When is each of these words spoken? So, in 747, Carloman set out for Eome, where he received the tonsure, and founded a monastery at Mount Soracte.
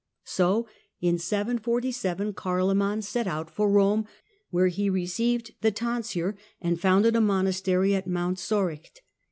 So, 0.25 0.67
in 0.99 1.19
747, 1.19 2.33
Carloman 2.33 3.03
set 3.03 3.27
out 3.27 3.51
for 3.51 3.69
Eome, 3.69 4.07
where 4.49 4.65
he 4.65 4.89
received 4.89 5.53
the 5.61 5.69
tonsure, 5.69 6.35
and 6.59 6.81
founded 6.81 7.15
a 7.15 7.21
monastery 7.21 7.93
at 7.93 8.07
Mount 8.07 8.39
Soracte. 8.39 9.01